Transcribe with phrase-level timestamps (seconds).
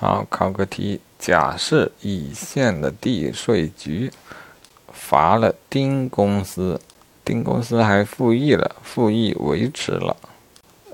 [0.00, 4.10] 好，考个题：假设乙县的地税局
[4.90, 6.80] 罚了丁公司，
[7.22, 10.16] 丁公司还复议了，复议维持了，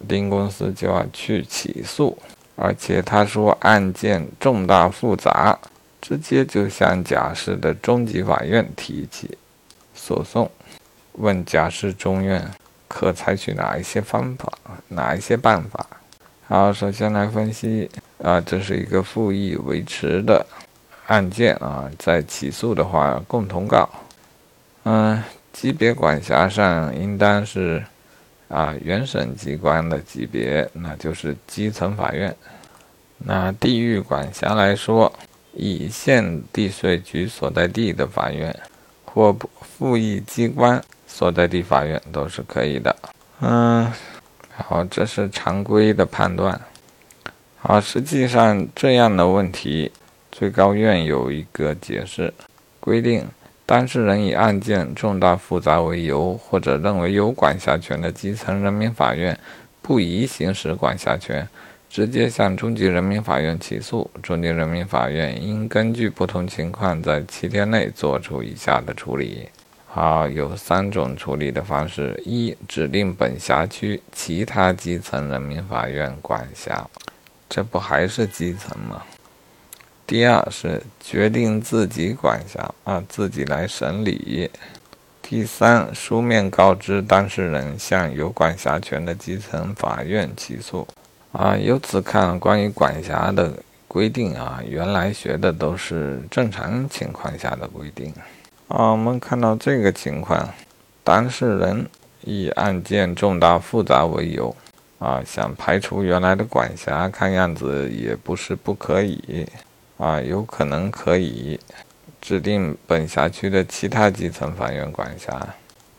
[0.08, 2.18] 丁公司就要去起诉，
[2.56, 5.56] 而且他说案件重大复杂，
[6.02, 9.38] 直接就向甲市的中级法院提起
[9.94, 10.50] 诉讼，
[11.12, 12.44] 问甲市中院
[12.88, 14.52] 可采取哪一些方法，
[14.88, 15.86] 哪一些办法？
[16.48, 17.88] 好，首先来分析
[18.26, 20.44] 啊，这是一个复议维持的
[21.06, 23.88] 案件啊，在起诉的话，共同告，
[24.82, 25.22] 嗯，
[25.52, 27.80] 级别管辖上应当是
[28.48, 32.34] 啊原审机关的级别，那就是基层法院。
[33.18, 35.12] 那地域管辖来说，
[35.52, 38.52] 以县地税局所在地的法院
[39.04, 42.96] 或复议机关所在地法院都是可以的。
[43.40, 43.88] 嗯。
[44.56, 46.60] 好，这是常规的判断。
[47.66, 49.90] 啊，实际上这样的问题，
[50.30, 52.32] 最高院有一个解释
[52.78, 53.26] 规定：
[53.66, 59.36] 当事人以案件重大复杂为由，或者认为有管辖权的基层人民法院
[59.82, 61.48] 不宜行使管辖权，
[61.90, 69.48] 直接向中级人民法院起诉，中级人民法院应根据不同情况，在七天内作出以下的处理。
[69.88, 76.86] 好，有三种处理的方式：一、指定本辖区其他基层人民法院管辖，
[77.48, 79.02] 这不还是基层吗？
[80.06, 84.50] 第二是决定自己管辖，啊，自己来审理。
[85.20, 90.86] 第三，书面告知当事人向有管辖权的基层法院起诉。
[91.32, 93.52] 啊，由此看，关于管辖的
[93.88, 98.14] 规定啊，原来学的都是正常情况下的规定。
[98.68, 100.48] 啊，我们看到这个情况，
[101.02, 101.88] 当事人
[102.22, 104.54] 以案件重大复杂为由，
[104.98, 109.46] 啊，想排除原来的管辖，看样子也不是不可以，
[109.98, 111.60] 啊，有可能可以
[112.20, 115.46] 指定本辖区的其他基层法院管辖，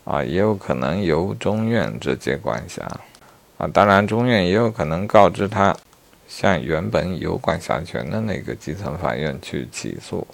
[0.03, 2.81] 啊，也有可能由中院直接管辖，
[3.57, 5.75] 啊，当然中院也有可能告知他
[6.27, 10.27] 向原本有管辖权的那个基层法院去起诉。